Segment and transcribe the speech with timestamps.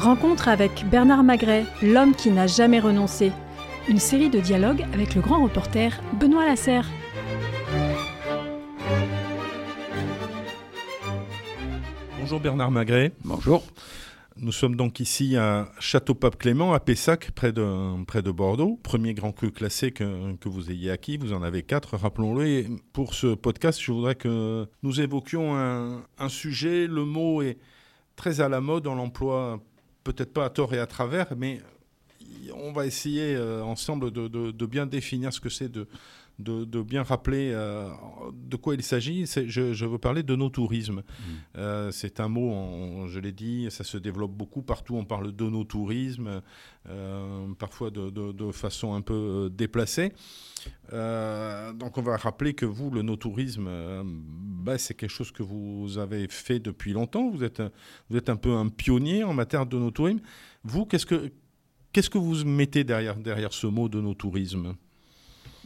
[0.00, 3.32] Rencontre avec Bernard Magret, l'homme qui n'a jamais renoncé.
[3.86, 6.88] Une série de dialogues avec le grand reporter Benoît Lasserre.
[12.18, 13.12] Bonjour Bernard Magret.
[13.26, 13.62] Bonjour.
[14.38, 18.80] Nous sommes donc ici à Château-Pape-Clément, à Pessac, près de, près de Bordeaux.
[18.82, 22.46] Premier grand cru classé que, que vous ayez acquis, vous en avez quatre, rappelons-le.
[22.46, 26.86] Et pour ce podcast, je voudrais que nous évoquions un, un sujet.
[26.86, 27.58] Le mot est
[28.16, 29.60] très à la mode, on l'emploie
[30.04, 31.60] peut-être pas à tort et à travers, mais
[32.54, 35.86] on va essayer euh, ensemble de, bien définir ce que c'est de,
[36.40, 37.88] de, bien rappeler euh,
[38.32, 39.26] de quoi il s'agit.
[39.26, 41.00] Je, je, veux parler de nos tourismes.
[41.00, 41.22] Mmh.
[41.56, 44.96] Euh, c'est un mot, on, je l'ai dit, ça se développe beaucoup partout.
[44.96, 46.42] On parle de nos tourismes,
[46.88, 50.12] euh, parfois de, de, façon un peu déplacée.
[50.90, 53.68] Donc on va rappeler que vous, le no-tourisme,
[54.04, 57.30] bah, c'est quelque chose que vous avez fait depuis longtemps.
[57.30, 57.62] Vous êtes,
[58.08, 60.20] vous êtes un peu un pionnier en matière de no-tourisme.
[60.64, 61.32] Vous, qu'est-ce que,
[61.92, 64.74] qu'est-ce que vous mettez derrière, derrière ce mot de no-tourisme?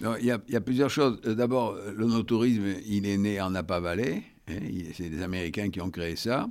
[0.00, 1.20] Il, y a, plusieurs choses.
[1.26, 4.22] Euh, d'abord, le no-tourisme, il est né en Napa Valley.
[4.48, 4.58] Hein,
[4.94, 6.48] c'est des Américains qui ont créé ça.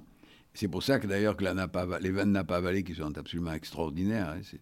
[0.54, 4.36] C'est pour ça que d'ailleurs que les vins de Napa Valley, qui sont absolument extraordinaires,
[4.38, 4.58] hein,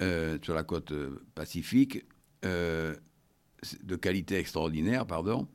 [0.00, 2.04] euh, sur la côte euh, pacifique,
[2.44, 2.94] euh,
[3.84, 5.46] de qualité extraordinaire, pardon.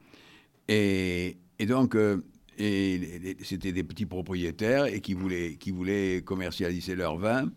[0.69, 1.35] Et,
[1.67, 2.21] donc, euh,
[2.57, 7.51] c'était des petits propriétaires et qui voulaient, commercialiser leurs vins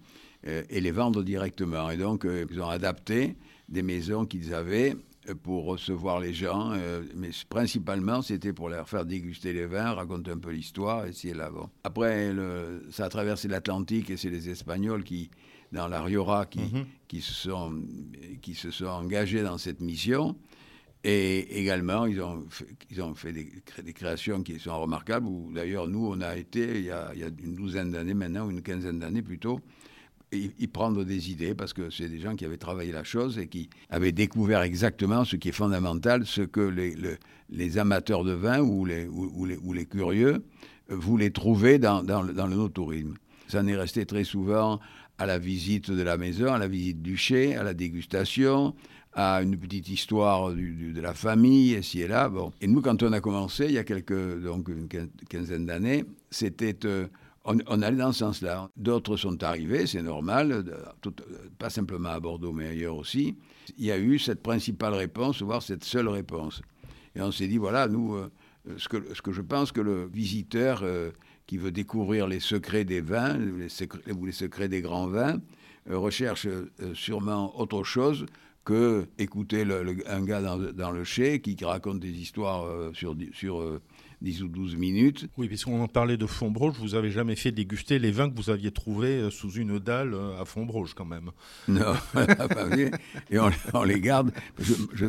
[0.48, 1.89] euh, et les vendre directement.
[1.91, 3.37] Et donc, ils ont adapté
[3.71, 4.97] des maisons qu'ils avaient
[5.29, 9.93] euh, pour recevoir les gens, euh, mais principalement c'était pour leur faire déguster les vins,
[9.93, 11.51] raconter un peu l'histoire, essayer là.
[11.51, 11.69] Bon.
[11.85, 15.31] Après, le, ça a traversé l'Atlantique et c'est les Espagnols qui,
[15.73, 16.85] dans la Rioja, qui, mm -hmm.
[17.09, 17.83] qui, se sont,
[18.43, 20.37] qui se sont engagés dans cette mission.
[21.03, 23.51] Et également, ils ont fait, ils ont fait des,
[23.83, 27.21] des créations qui sont remarquables, où d'ailleurs, nous, on a été, il y a, il
[27.21, 29.61] y a une douzaine d'années maintenant, ou une quinzaine d'années plutôt,
[30.33, 33.48] y, prendre des idées parce que c'est des gens qui avaient travaillé la chose et
[33.48, 37.17] qui avaient découvert exactement ce qui est fondamental, ce que les, le,
[37.51, 40.45] les amateurs de vin ou les, ou, les, ou les, curieux
[40.89, 43.14] voulaient trouver dans, dans, dans le no-tourisme.
[43.48, 44.80] Ça en est resté très souvent
[45.18, 48.74] à la visite de la maison, à la visite du chai, à la dégustation,
[49.12, 52.29] à une petite histoire de la famille, ici et là.
[52.29, 52.52] Bon.
[52.61, 54.89] Et nous, quand on a commencé, il y a quelques, donc une
[55.29, 56.86] quinzaine d'années, c'était...
[56.86, 57.07] Euh,
[57.45, 58.70] on, allait dans ce sens-là.
[58.77, 60.64] D'autres sont arrivés, c'est normal,
[61.01, 61.14] tout,
[61.58, 63.36] pas simplement à Bordeaux, mais ailleurs aussi.
[63.78, 66.62] Il y a eu cette principale réponse, voire cette seule réponse.
[67.17, 68.14] Et on s'est dit, voilà, nous,
[68.68, 71.11] euh, ce, que, je pense que le visiteur euh,
[71.46, 75.40] qui veut découvrir les secrets des vins, les secrets, ou les secrets des grands vins,
[75.89, 76.46] euh, recherche
[76.95, 78.27] sûrement autre chose
[78.64, 79.64] que écouter
[80.06, 83.17] un gars dans, le chai qui raconte des histoires sur
[84.23, 85.29] 10 ou 12 minutes.
[85.36, 88.51] Oui, puisqu'on en parlait de Fontbroche, vous n'avez jamais fait déguster les vins que vous
[88.51, 91.31] aviez trouvés sous une dalle à Fontbroche, quand même.
[91.69, 91.95] Non,
[93.30, 94.33] et on, on, les garde.
[94.59, 95.07] Je, je,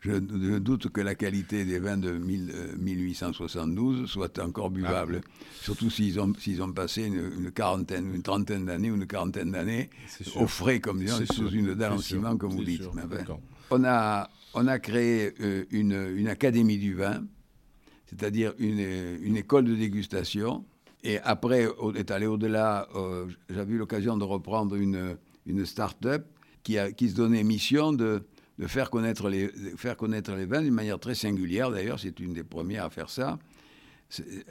[0.00, 5.20] je, doute que la qualité des vins de 1000, 1872 soit encore buvable.
[5.24, 9.06] Ah, Surtout s'ils ont, s'ils ont passé une, une, quarantaine, une trentaine d'années ou une
[9.06, 9.90] quarantaine d'années
[10.36, 11.54] au frais, comme disons, sous sûr.
[11.54, 12.82] une dalle en ciment, comme vous dites.
[13.70, 17.24] On, a, on a créé euh, une, une académie du vin
[18.06, 18.80] c'est-à-dire une,
[19.22, 20.64] une, école de dégustation.
[21.02, 25.16] Et après, est allé au-delà, euh, j'avais eu l'occasion de reprendre une,
[25.46, 26.26] une start-up
[26.62, 28.22] qui, qui se donnait mission de,
[28.58, 31.70] de faire, connaître les, faire connaître les vins d'une manière très singulière.
[31.70, 33.38] D'ailleurs, c'est une des premières à faire ça.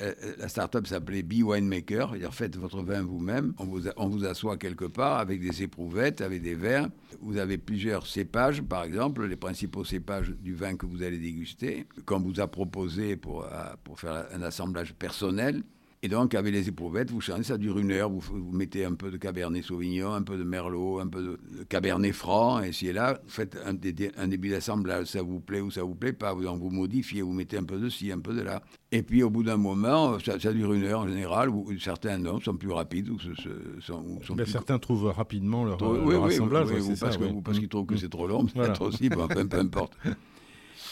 [0.01, 3.53] Euh, la start-up s'appelait Be Winemaker, c'est-à-dire faites votre vin vous-même.
[3.57, 6.89] On vous, on vous assoit quelque part avec des éprouvettes, avec des verres.
[7.21, 11.85] Vous avez plusieurs cépages, par exemple, les principaux cépages du vin que vous allez déguster,
[12.05, 13.49] qu'on vous a proposé pour, euh,
[13.83, 15.63] pour faire un assemblage personnel.
[16.05, 18.93] Et donc, avec les éprouvettes, vous changez, ça dure une heure, vous, vous, mettez un
[18.93, 22.91] peu de Cabernet Sauvignon, un peu de Merlot, un peu de, Cabernet Franc, et si
[22.91, 23.73] là, vous faites un,
[24.17, 27.31] un début d'assemblage, ça vous plaît ou ça vous plaît pas, vous, vous modifiez, vous
[27.31, 28.61] mettez un peu de ci, un peu de là.
[28.91, 32.17] Et puis, au bout d'un moment, ça, ça, dure une heure en général, ou certains
[32.17, 33.07] non, sont plus rapides.
[33.09, 33.17] Ou,
[33.79, 34.51] sont, sont ben, plus...
[34.51, 36.67] Certains trouvent rapidement leur, oui, leur oui, assemblage.
[36.69, 38.81] Oui, oui, parce, qu'ils trouvent que c'est trop long, peut-être voilà.
[38.81, 39.97] aussi, bon, peu, peu importe.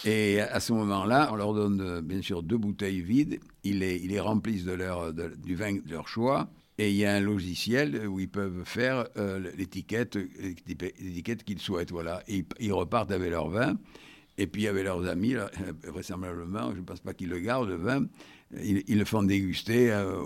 [0.06, 3.40] Et à ce moment-là, on leur donne bien sûr deux bouteilles vides.
[3.64, 6.50] Ils les, ils remplissent de leur, du vin de leur choix.
[6.78, 11.92] Et il y a un logiciel où ils peuvent faire euh, l'étiquette, l'étiquette qu'ils souhaitent.
[11.92, 12.24] Voilà.
[12.28, 13.78] Ils, repartent avec leur vin.
[14.38, 15.36] Et puis avec leurs amis,
[15.84, 18.06] vraisemblablement, je ne pense pas qu'ils le gardent, le vin.
[18.62, 20.22] Ils, le font déguster, euh,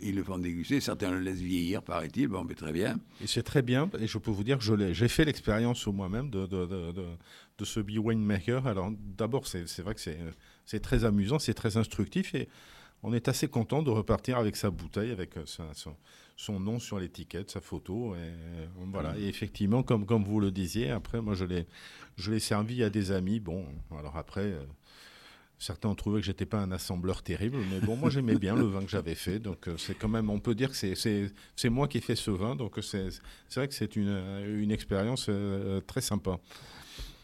[0.00, 0.80] ils le font déguster.
[0.80, 2.28] Certains le laissent vieillir, paraît-il.
[2.28, 3.00] Bon, mais très bien.
[3.20, 3.90] Et c'est très bien.
[3.98, 7.80] Et je peux vous dire que j'ai fait l'expérience moi-même de, de, de, de, ce
[7.80, 8.68] Be Winemaker.
[8.68, 10.00] Alors, d'abord, c'est vrai que
[10.64, 12.32] c'est très amusant, c'est très instructif.
[13.02, 15.34] On est assez content de repartir avec sa bouteille, avec
[16.36, 18.14] son, nom sur l'étiquette, sa photo.
[18.14, 19.18] Et, voilà.
[19.18, 23.40] Et effectivement, comme, vous le disiez, après, moi, je l'ai, servi à des amis.
[23.40, 24.54] Bon, alors après,
[25.62, 28.64] Certains ont trouvé que j'étais pas un assembleur terrible, mais bon, moi j'aimais bien le
[28.64, 31.86] vin que j'avais fait, donc euh, c'est quand même, on peut dire que c'est moi
[31.86, 33.10] qui ai fait ce vin, donc c'est
[33.54, 36.40] vrai que c'est une, expérience euh, très sympa.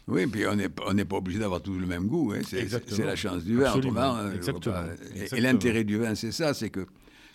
[0.09, 2.41] Oui, puis on n'est on pas obligé d'avoir tous le même goût, hein.
[2.43, 3.73] c'est la chance du vin.
[4.19, 4.83] Euh, Exactement.
[5.15, 6.85] Et, l'intérêt du vin, c'est ça, c'est que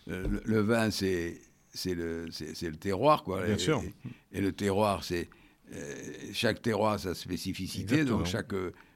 [0.06, 1.40] le, vin, c'est
[1.84, 3.44] le, le terroir, quoi.
[3.44, 3.82] Bien sûr.
[4.32, 5.28] Et, le terroir, c'est
[6.32, 8.52] chaque terroir a sa spécificité, donc chaque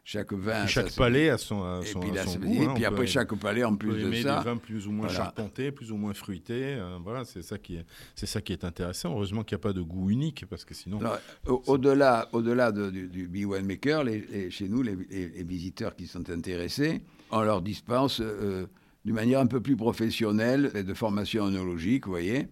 [0.08, 0.66] chaque vin.
[0.66, 3.62] chaque palais a son, a son, et puis, son goût, et puis après, chaque palais,
[3.62, 4.38] en plus de ça.
[4.38, 6.76] des vins plus ou moins charpentés, plus ou moins fruités.
[6.78, 7.84] Euh, voilà, c'est ça, qui est,
[8.14, 9.10] c'est ça qui est intéressant.
[9.10, 10.98] Heureusement qu'il n'y a pas de goût unique, parce que sinon.
[11.46, 14.96] Au-delà au -delà du, du Bee Maker, les, chez nous, les,
[15.44, 18.66] visiteurs qui sont intéressés, on leur dispense euh,
[19.04, 22.48] d'une manière un peu plus professionnelle, de formation onologique, vous voyez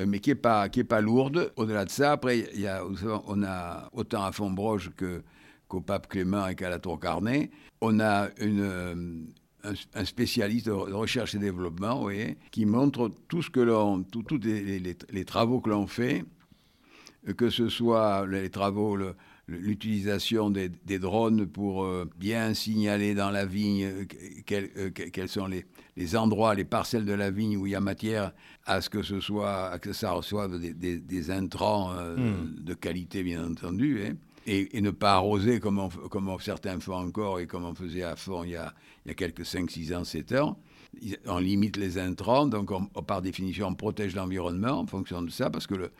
[0.00, 1.50] euh, mais qui n'est pas, qui est pas lourde.
[1.56, 2.82] Au-delà de ça, après, y a,
[3.26, 5.22] on a autant à Fontbroge que
[5.74, 7.50] qu'au pape Clément et qu'à la Tour Carnet.
[7.80, 8.94] On a une, euh,
[9.64, 14.38] un, spécialiste de recherche et développement, vous voyez, qui montre tout ce que l'on, tous
[14.38, 16.24] les, les, travaux que l'on fait,
[17.36, 18.96] que ce soit les travaux,
[19.48, 24.04] l'utilisation des, des, drones pour euh, bien signaler dans la vigne euh,
[24.46, 25.66] quels, sont les,
[25.96, 28.32] les, endroits, les parcelles de la vigne où il y a matière
[28.64, 32.62] à ce que ce soit, à que ça reçoive des, des, intrants hmm.
[32.62, 34.02] de qualité, bien entendu.
[34.06, 34.14] Hein
[34.46, 35.88] et, ne pas arroser comme,
[36.40, 38.74] certains font encore et comme on faisait à fond il y a,
[39.04, 40.58] il y a quelques 5, 6 ans, 7 ans.
[41.26, 42.70] On limite les intrants, donc
[43.06, 45.90] par définition, on protège l'environnement en fonction de ça, parce que le,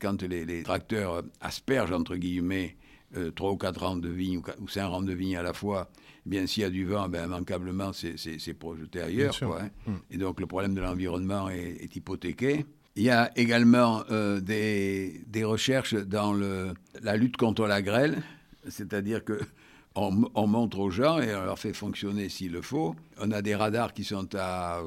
[0.00, 2.76] quand les, tracteurs aspergent, entre guillemets,
[3.16, 5.90] euh, 3 ou 4 rangs de vigne ou, 5 rangs de vigne à la fois,
[6.26, 9.38] eh bien s'il y a du vent, ben, immanquablement, c'est projeté ailleurs.
[9.38, 9.70] Quoi, hein.
[9.86, 10.00] Hum.
[10.10, 12.64] Et donc le problème de l'environnement est, est hypothéqué.
[12.94, 16.34] Il y a également euh, des, recherches dans
[17.02, 18.22] la lutte contre la grêle,
[18.68, 19.40] c'est-à-dire que
[19.94, 22.94] on, on, montre aux gens et on leur fait fonctionner s'il le faut.
[23.18, 24.80] On a des radars qui sont à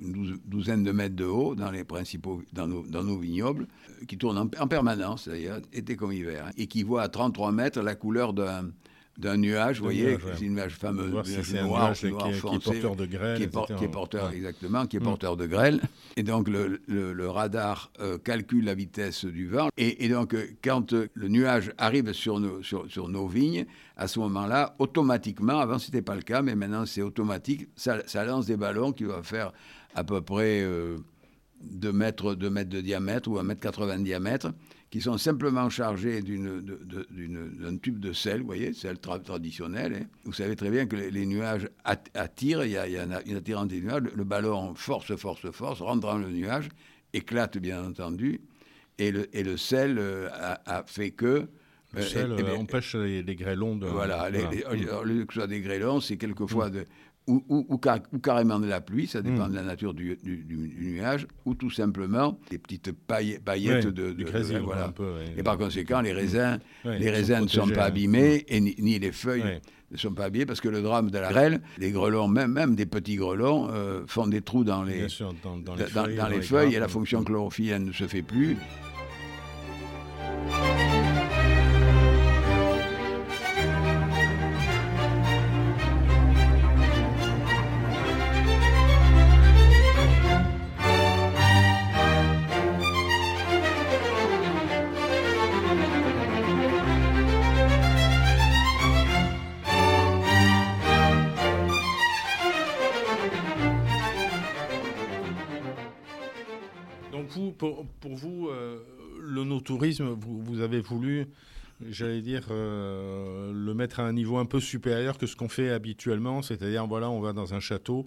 [0.00, 4.38] une douzaine de mètres de haut dans les principaux, dans nos vignobles, euh, qui tournent
[4.38, 8.32] en, permanence d'ailleurs, été comme hiver, hein, et qui voient à 33 mètres la couleur
[8.32, 8.70] d'un
[9.18, 11.24] d'un nuage, vous voyez, c'est une nuage fameuse, noir,
[11.64, 12.10] noir qui, est
[12.40, 13.44] porteur de grêle, qui
[13.84, 15.04] est, porteur exactement, qui est mm.
[15.04, 15.80] porteur de grêle.
[16.16, 19.68] Et donc le, le, radar euh, calcule la vitesse du vent.
[19.76, 23.66] Et, donc euh, quand euh, le nuage arrive sur nos, sur, sur nos vignes,
[23.96, 28.24] à ce moment-là, automatiquement, avant c'était pas le cas, mais maintenant c'est automatique, ça, ça,
[28.24, 29.52] lance des ballons qui vont faire
[29.94, 30.66] à peu près
[31.62, 34.52] 2 mètres, 2 mètres de diamètre ou 1 mètre 80 de diamètre
[34.92, 39.94] qui sont simplement chargés d'un tube de sel, vous voyez, sel traditionnel.
[39.94, 40.06] Hein.
[40.24, 43.36] Vous savez très bien que les, nuages attirent, il y, a, il y a une
[43.36, 46.68] attirance des nuages, le ballon force, force, force, rentre dans le nuage,
[47.14, 48.42] éclate bien entendu,
[48.98, 51.48] et le, et le sel euh, a, fait que...
[51.94, 53.86] Le euh, sel eh, eh ben, empêche les, grêlons de...
[53.86, 56.72] Voilà, Les, que ce soit des grêlons, c'est quelquefois mm.
[56.72, 56.84] de
[57.28, 57.78] ou, ou,
[58.18, 59.50] carrément de la pluie, ça dépend hmm.
[59.50, 64.92] de la nature du, nuage, ou tout simplement des petites paillettes de, de, voilà.
[65.36, 69.60] Et par conséquent, les raisins, les raisins ne sont pas abîmés et ni, les feuilles
[69.90, 72.74] ne sont pas abîmées parce que le drame de la grêle, les grelons, même, même
[72.74, 75.06] des petits grelons, euh, font des trous dans les,
[75.64, 78.56] dans, les feuilles, et la fonction chlorophylle ne se fait plus.
[108.00, 108.78] Pour, vous, euh,
[109.20, 111.28] le no-tourisme, vous, avez voulu,
[111.88, 115.70] j'allais dire, euh, le mettre à un niveau un peu supérieur que ce qu'on fait
[115.70, 118.06] habituellement, c'est-à-dire, voilà, on va dans un château,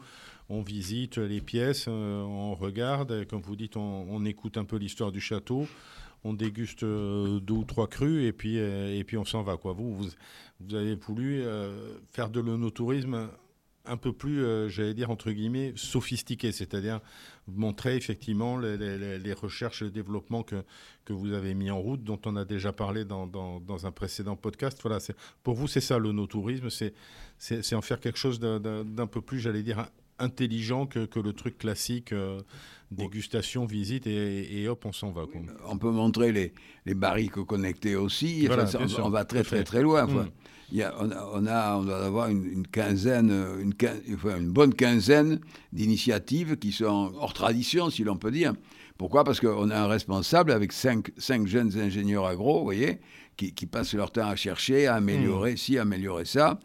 [0.49, 5.13] on visite les pièces, euh, on regarde, comme vous dites, on, écoute un peu l'histoire
[5.13, 5.67] du château,
[6.25, 9.57] on déguste deux ou trois crus et puis, et puis on s'en va.
[9.57, 9.73] Quoi.
[9.73, 10.09] Vous, vous,
[10.59, 11.43] vous avez voulu
[12.11, 13.29] faire de l'onotourisme
[13.87, 16.99] un peu plus, euh, j'allais dire, entre guillemets, sophistiqué, c'est-à-dire
[17.47, 20.63] montrer effectivement les, recherches et le développement que,
[21.05, 24.35] que vous avez mis en route, dont on a déjà parlé dans, dans, un précédent
[24.35, 24.79] podcast.
[24.81, 24.99] Voilà,
[25.43, 29.63] pour vous, c'est ça le no-tourisme, c'est en faire quelque chose d'un peu plus, j'allais
[29.63, 29.87] dire,
[30.17, 32.13] intelligent que, que, le truc classique,
[32.91, 35.25] dégustation, visite, et, hop, on s'en va.
[35.67, 36.53] On peut montrer les,
[36.85, 38.47] les barriques connectées aussi.
[39.03, 40.07] on, va très très très loin.
[40.07, 40.29] Mm.
[40.71, 41.11] Il y a, on,
[41.45, 43.73] a, on, doit avoir une, quinzaine, une,
[44.07, 45.39] une bonne quinzaine
[45.71, 48.53] d'initiatives qui sont hors tradition, si l'on peut dire.
[48.97, 49.23] Pourquoi?
[49.23, 52.99] Parce qu'on a un responsable avec cinq, cinq jeunes ingénieurs agro, vous voyez,
[53.35, 55.57] qui, qui, passent leur temps à chercher, à améliorer mmh.
[55.57, 56.59] ci, améliorer ça,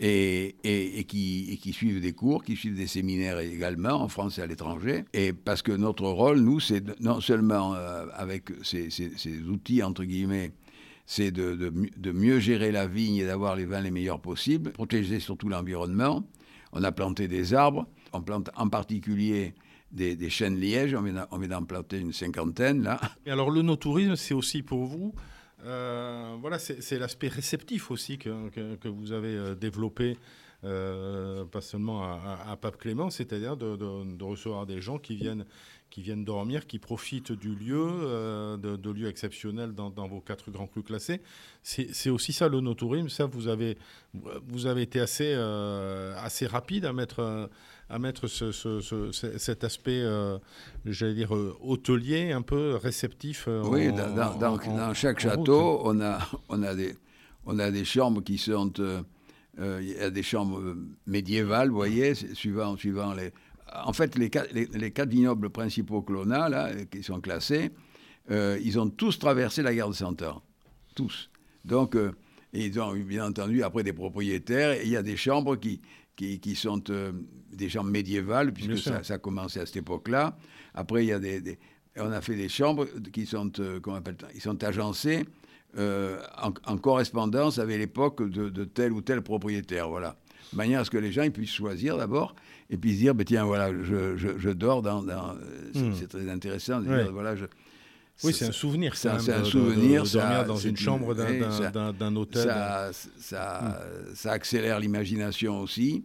[0.00, 4.38] et, et, qui, et, qui, suivent des cours, qui suivent des séminaires également, en France
[4.38, 5.04] et à l'étranger.
[5.12, 9.82] Et parce que notre rôle, nous, c'est non seulement euh, avec ces, ces, ces, outils,
[9.82, 10.52] entre guillemets,
[11.06, 15.20] c'est de, de, mieux gérer la vigne et d'avoir les vins les meilleurs possibles, protéger
[15.20, 16.26] surtout l'environnement.
[16.72, 19.54] On a planté des arbres, on plante en particulier
[19.92, 23.00] des, des chênes lièges, on vient d'en planter une cinquantaine là.
[23.26, 25.14] Et alors le no-tourisme, c'est aussi pour vous,
[25.66, 30.18] euh, voilà, c'est l'aspect réceptif aussi que, que, vous avez euh, développé.
[30.64, 35.14] Euh, pas seulement à, à, Pape Clément, c'est-à-dire de, de, de, recevoir des gens qui
[35.14, 35.44] viennent
[35.94, 40.66] qui viennent dormir, qui profitent du lieu, euh, de, lieux exceptionnels dans, vos quatre grands
[40.66, 41.20] crus classés.
[41.62, 43.08] C'est aussi ça le no-tourisme.
[43.08, 43.78] Ça, vous avez,
[44.12, 47.48] vous avez été assez, euh, assez rapide à mettre,
[47.88, 48.50] à mettre ce,
[49.38, 50.36] cet aspect, euh,
[50.84, 51.30] j'allais dire,
[51.62, 53.48] hôtelier, un peu réceptif.
[53.62, 56.18] oui, dans, dans, chaque château, on a,
[56.48, 56.96] on, a des,
[57.46, 58.72] on a des chambres qui sont.
[59.58, 63.30] Il y a des chambres médiévales, vous voyez, suivant, suivant les,
[63.84, 64.30] en fait, les,
[64.72, 67.70] les, quatre vignobles principaux que l'on a, là, qui sont classés,
[68.30, 70.42] euh, ils ont tous traversé la guerre de Cent Ans.
[70.94, 71.30] Tous.
[71.64, 72.12] Donc, euh,
[72.52, 75.80] ils ont bien entendu après des propriétaires, et il y a des chambres qui,
[76.16, 77.12] qui, sont euh,
[77.52, 80.36] des chambres médiévales, puisque ça, ça, a commencé à cette époque-là.
[80.74, 81.58] Après, il y a des,
[81.96, 83.50] on a fait des chambres qui sont,
[83.82, 85.24] comment appelle ils sont agencées
[85.76, 89.88] en, correspondance avec l'époque de, de, tel ou tel propriétaire.
[89.88, 90.16] Voilà.
[90.52, 92.34] De manière à ce que les gens ils puissent choisir d'abord
[92.70, 95.02] et puis se dire, ben, tiens, voilà, je, je, dors dans.
[95.02, 95.34] dans
[95.74, 95.92] hmm.
[95.94, 97.46] c'est très intéressant de dire, voilà, je.
[98.22, 98.96] Oui, c'est un souvenir.
[98.96, 100.04] C'est un, souvenir.
[100.04, 102.44] De, dormir dans une chambre d'un hôtel.
[102.44, 103.82] Ça, ça,
[104.14, 106.04] ça accélère l'imagination aussi.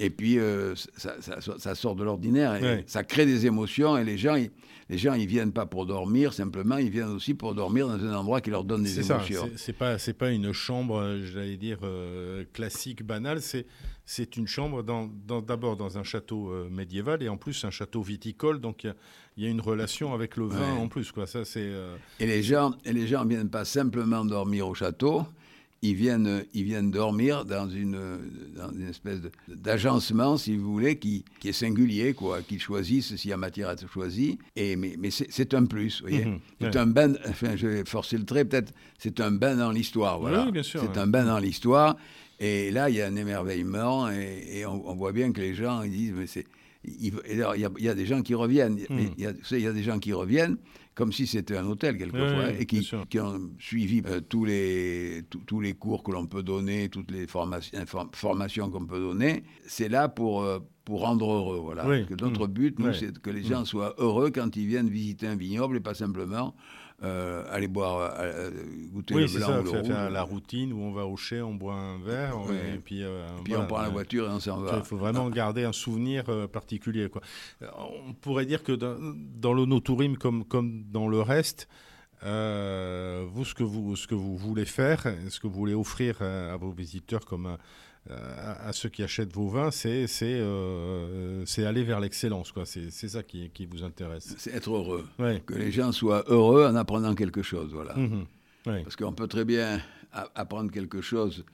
[0.00, 2.60] Et puis, euh, ça, ça, sort de l'ordinaire.
[2.86, 3.98] Ça crée des émotions.
[3.98, 4.50] Et les gens, ils,
[4.88, 8.14] les gens, ils viennent pas pour dormir, simplement, ils viennent aussi pour dormir dans un
[8.14, 9.50] endroit qui leur donne des émotions.
[9.56, 13.42] C'est pas, c'est pas une chambre, j'allais dire, euh, classique, banale.
[13.42, 13.66] C'est,
[14.06, 15.08] c'est une chambre dans,
[15.42, 18.60] d'abord dans un château euh, médiéval et en plus un château viticole.
[18.60, 18.84] Donc,
[19.36, 21.26] il y, a une relation avec le vin en plus, quoi.
[21.26, 21.70] Ça, c'est.
[22.20, 25.26] Et les gens, et les gens viennent pas simplement dormir au château
[25.82, 27.98] ils viennent, ils viennent dormir dans une,
[28.56, 33.30] dans une espèce d'agencement, si vous voulez, qui, qui est singulier, quoi, qu'ils choisissent s'il
[33.30, 34.38] y a matière à être choisi.
[34.56, 36.24] Et, mais mais c'est un plus, vous voyez.
[36.24, 39.70] Mhm, c'est un bain, enfin, je vais forcer le trait, peut-être, c'est un bain dans
[39.70, 40.46] l'histoire, voilà.
[40.46, 40.82] Oui, bien sûr.
[40.82, 41.96] C'est un bain dans l'histoire.
[42.40, 45.92] Et là, il y a un émerveillement, et, on, voit bien que les gens ils
[45.92, 46.46] disent, mais c'est.
[46.84, 47.38] Il, il,
[47.78, 48.78] y a, des gens qui reviennent.
[48.88, 49.10] Mhm.
[49.18, 50.56] Il, y a, il y a des gens qui reviennent
[50.98, 55.60] comme si c'était un hôtel quelquefois, et qui, qui, ont suivi euh, tous, les, tous
[55.60, 59.44] les cours que l'on peut donner, toutes les formations qu'on peut donner.
[59.64, 61.60] C'est là pour, euh, pour rendre heureux.
[61.62, 61.84] Voilà.
[62.04, 62.52] que notre mmh.
[62.52, 63.66] but, nous, c'est que les gens mmh.
[63.66, 66.54] soient heureux quand ils viennent visiter un vignoble et pas simplement
[67.04, 68.50] euh, aller boire, euh,
[68.90, 70.12] goûter le blanc ou le rouge.
[70.12, 72.36] la routine où on va au chai, on boit un verre,
[72.74, 74.78] et puis, euh, puis on prend la voiture et on s'en va.
[74.78, 77.10] Il faut vraiment garder un souvenir particulier.
[77.10, 77.20] Quoi.
[78.06, 81.68] On pourrait dire que dans, dans le no-tourisme, comme, comme dans le reste,
[82.22, 86.56] vous, ce que vous, ce que vous voulez faire, ce que vous voulez offrir à,
[86.56, 87.58] vos visiteurs comme
[88.10, 92.52] à, ceux qui achètent vos vins, c'est euh, aller vers l'excellence.
[92.64, 94.34] C'est ça qui, qui, vous intéresse.
[94.38, 95.06] C'est être heureux.
[95.46, 97.70] Que les gens soient heureux en apprenant quelque chose.
[97.72, 97.94] Voilà.
[97.94, 98.24] Mhm.
[98.64, 99.80] Parce qu'on peut très bien
[100.34, 101.44] apprendre quelque chose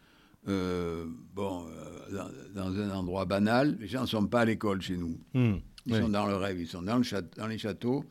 [0.46, 1.66] euh, bon,
[2.12, 2.24] euh,
[2.54, 3.76] dans, un endroit banal.
[3.80, 5.18] Les gens ne sont pas à l'école chez nous.
[5.32, 5.60] Mhm.
[5.86, 7.04] Ils sont dans le rêve, ils sont dans, le
[7.36, 8.04] dans les châteaux,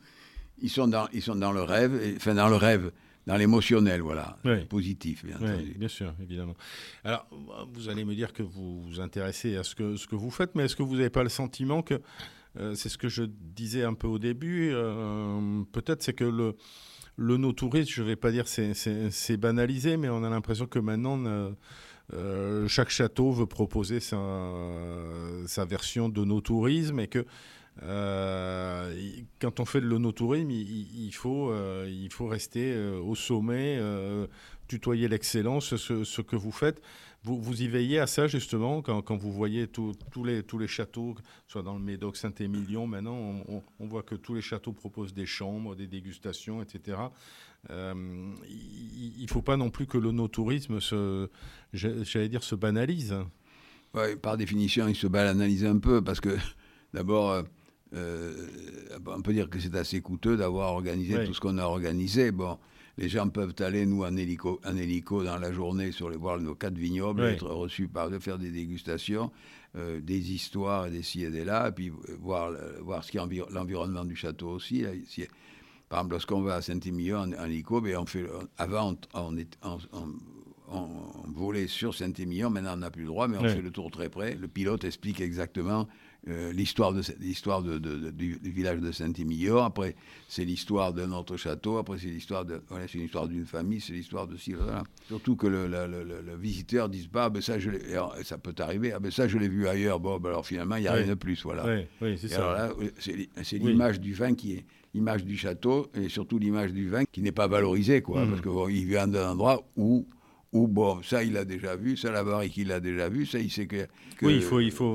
[0.58, 2.92] ils sont dans, ils sont dans le rêve, enfin dans le rêve
[3.26, 4.38] dans l'émotionnel, voilà,
[4.68, 6.54] positif, bien oui, Bien sûr, évidemment.
[7.04, 7.26] Alors,
[7.72, 10.54] vous allez me dire que vous vous intéressez à ce que, ce que vous faites,
[10.54, 12.00] mais est-ce que vous n'avez pas le sentiment que,
[12.58, 16.54] euh, c'est ce que je disais un peu au début, euh, peut-être c'est que le,
[17.16, 21.22] le no-tourisme, je ne vais pas dire c'est banalisé, mais on a l'impression que maintenant,
[22.12, 24.18] euh, chaque château veut proposer sa,
[25.46, 27.24] sa version de no-tourisme et que
[27.82, 28.94] euh,
[29.40, 33.80] quand on fait de l'onotourisme, il, il, faut, euh, il faut rester euh, au sommet,
[34.68, 36.80] tutoyer l'excellence, ce, que vous faites.
[37.22, 40.68] Vous, vous y veillez à ça justement quand, quand vous voyez tous les, tous les
[40.68, 41.14] châteaux,
[41.48, 45.74] soit dans le Médoc, Saint-Émilion, maintenant on, voit que tous les châteaux proposent des chambres,
[45.74, 46.98] des dégustations, etc.
[47.70, 50.80] il ne faut pas non plus que l'onotourisme,
[51.72, 53.16] j'allais dire, se banalise.
[53.94, 56.36] Ouais, par définition, il se banalise un peu parce que
[56.94, 57.42] D'abord,
[57.94, 62.30] on peut dire que c'est assez coûteux d'avoir organisé tout ce qu'on a organisé.
[62.30, 62.58] Bon,
[62.96, 66.38] les gens peuvent aller, nous, en hélico, en hélico dans la journée, sur les, voir
[66.38, 69.30] nos quatre vignobles, être reçus par de faire des dégustations,
[69.76, 73.18] euh, des histoires, des ci et des là, et puis euh, voir, voir ce qui
[73.18, 74.84] est l'environnement du château aussi.
[75.88, 78.26] par exemple, lorsqu'on va à Saint-Émilion en, hélico, ben, on fait,
[78.58, 83.48] avant, on, est, on, volait sur Saint-Émilion, maintenant on n'a plus le droit, mais on
[83.48, 84.36] fait le tour très près.
[84.36, 85.88] Le pilote explique exactement
[86.28, 89.58] euh, l'histoire de, l'histoire de, du, village de Saint-Émilion.
[89.58, 89.94] Après,
[90.26, 91.76] c'est l'histoire de notre château.
[91.76, 93.80] Après, c'est l'histoire de, voilà, c'est l'histoire d'une famille.
[93.80, 94.84] C'est l'histoire de ci, voilà.
[95.06, 97.70] Surtout que le, le, visiteur dise pas, ah, ben ça, je
[98.22, 98.92] ça peut arriver.
[98.92, 100.00] Ah, ben ça, je l'ai vu ailleurs.
[100.00, 101.66] Bon, ben alors finalement, il n'y a rien de plus, voilà.
[102.00, 102.70] Oui, c'est ça.
[102.98, 104.64] c'est, l'image du vin qui est
[104.94, 108.30] l'image du château et surtout l'image du vin qui n'est pas valorisée, quoi, mmh.
[108.30, 110.06] parce qu'il vient d'un endroit où
[110.54, 113.40] ou bon, ça il a déjà vu, ça la barrique il a déjà vu, ça
[113.40, 113.88] il sait que,
[114.22, 114.92] Oui, il faut, il faut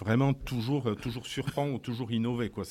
[0.00, 2.48] vraiment toujours, toujours surprendre, toujours innover.
[2.48, 2.64] Quoi.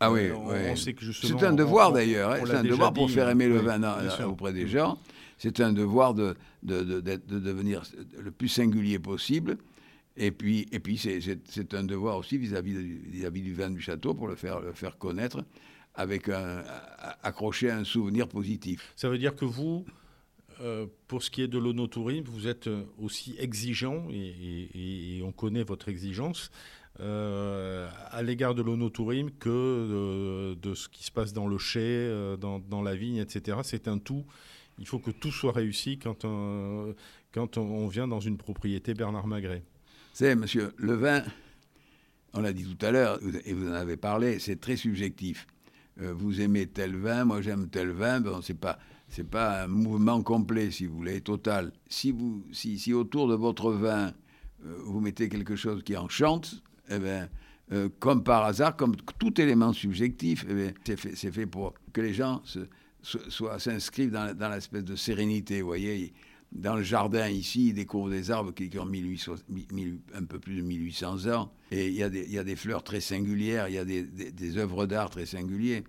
[0.00, 3.28] Ah oui, euh, sait que C'est un devoir d'ailleurs, hein, c'est un devoir pour faire
[3.28, 3.80] aimer le vin
[4.24, 4.98] auprès des gens.
[5.36, 6.34] C'est un devoir de,
[6.64, 7.82] de, de, de, devenir
[8.18, 9.56] le plus singulier possible.
[10.16, 14.14] Et puis, et puis c'est un devoir aussi vis-à-vis vis -vis du vin du château
[14.14, 15.44] pour le faire, le faire connaître
[15.94, 16.62] avec un,
[17.22, 18.92] accrocher un souvenir positif.
[18.96, 19.84] Ça veut dire que vous,
[20.60, 25.62] euh, pour ce qui est de l'onotourisme, vous êtes euh, aussi exigeant, et, on connaît
[25.62, 26.50] votre exigence,
[27.00, 32.82] euh, à l'égard de l'onotourisme que de, ce qui se passe dans le chai, dans,
[32.82, 33.58] la vigne, etc.
[33.62, 34.24] C'est un tout.
[34.78, 36.94] Il faut que tout soit réussi quand on,
[37.88, 39.62] vient dans une propriété Bernard Magret.
[40.12, 41.22] C'est, monsieur, le vin,
[42.32, 45.46] on l'a dit tout à l'heure, et vous en avez parlé, c'est très subjectif.
[45.98, 50.22] vous aimez tel vin, moi j'aime tel vin, bon, c'est pas c'est pas un mouvement
[50.22, 51.72] complet, si vous voulez, total.
[51.88, 54.12] Si, vous, si, si autour de votre vin,
[54.64, 57.28] euh, vous mettez quelque chose qui enchante, eh bien,
[57.72, 62.14] euh, comme par hasard, comme tout élément subjectif, eh c'est fait, fait, pour que les
[62.14, 62.42] gens
[63.58, 65.60] s'inscrivent dans, dans l'espèce de sérénité.
[65.60, 66.12] Vous voyez,
[66.52, 68.90] dans le jardin ici, ils découvrent des arbres qui, ont
[70.14, 71.52] un peu plus de 1800 ans.
[71.70, 74.02] Et il y, a des, y a des fleurs très singulières, il y a des,
[74.02, 75.82] des œuvres d'art très singulières.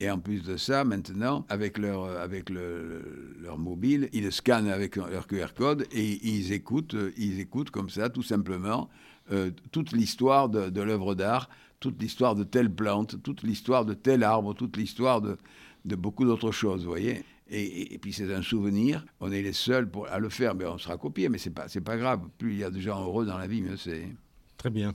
[0.00, 5.26] Et en plus de ça, maintenant, avec leur, avec leur mobile, ils scannent avec leur
[5.26, 8.90] QR code et ils écoutent, ils écoutent comme ça, tout simplement,
[9.30, 11.48] euh, toute l'histoire de, l'œuvre d'art,
[11.80, 15.38] toute l'histoire de telle plante, toute l'histoire de tel arbre, toute l'histoire de,
[15.84, 17.22] beaucoup d'autres choses, vous voyez.
[17.48, 20.96] Et, puis c'est un souvenir, on est les seuls à le faire, mais on sera
[20.96, 22.20] copié, mais c'est pas, pas grave.
[22.36, 24.08] Plus il y a de gens heureux dans la vie, mieux c'est.
[24.56, 24.94] Très bien.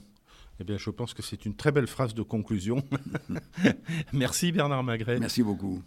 [0.60, 2.82] Eh bien, je pense que c'est une très belle phrase de conclusion.
[4.12, 5.18] Merci Bernard Magret.
[5.18, 5.82] Merci beaucoup.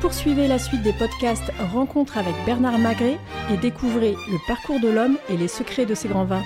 [0.00, 3.18] Poursuivez la suite des podcasts Rencontres avec Bernard Magret
[3.50, 6.44] et découvrez le parcours de l'homme et les secrets de ses grands vins.